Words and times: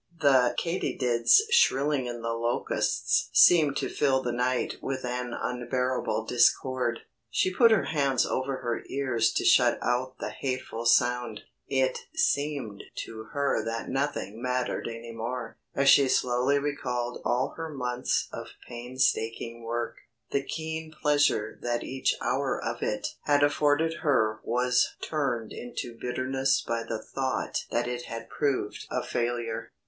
The 0.19 0.55
katydids 0.57 1.41
shrilling 1.51 2.07
in 2.07 2.23
the 2.23 2.33
Locusts 2.33 3.29
seemed 3.33 3.77
to 3.77 3.87
fill 3.87 4.23
the 4.23 4.31
night 4.31 4.77
with 4.81 5.05
an 5.05 5.31
unbearable 5.39 6.25
discord. 6.25 7.01
She 7.29 7.53
put 7.53 7.69
her 7.69 7.83
hands 7.83 8.25
over 8.25 8.57
her 8.63 8.83
ears 8.89 9.31
to 9.33 9.45
shut 9.45 9.77
out 9.83 10.15
the 10.19 10.31
hateful 10.31 10.87
sound. 10.87 11.41
It 11.67 11.99
seemed 12.15 12.81
to 13.05 13.25
her 13.33 13.63
that 13.63 13.89
nothing 13.89 14.41
mattered 14.41 14.87
any 14.87 15.11
more. 15.11 15.59
As 15.75 15.87
she 15.87 16.07
slowly 16.07 16.57
recalled 16.57 17.21
all 17.23 17.53
her 17.55 17.69
months 17.69 18.27
of 18.33 18.47
painstaking 18.67 19.61
work, 19.61 19.97
the 20.31 20.41
keen 20.41 20.91
pleasure 20.99 21.59
that 21.61 21.83
each 21.83 22.15
hour 22.21 22.59
of 22.59 22.81
it 22.81 23.09
had 23.25 23.43
afforded 23.43 23.97
her 24.01 24.39
was 24.43 24.95
turned 25.03 25.53
into 25.53 25.95
bitterness 26.01 26.59
by 26.67 26.81
the 26.81 27.03
thought 27.03 27.65
that 27.69 27.87
it 27.87 28.05
had 28.05 28.29
proved 28.31 28.87
a 28.89 29.03
failure. 29.03 29.73